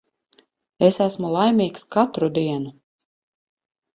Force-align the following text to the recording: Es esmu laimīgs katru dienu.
Es 0.87 0.95
esmu 1.07 1.29
laimīgs 1.35 1.85
katru 1.95 2.31
dienu. 2.37 2.73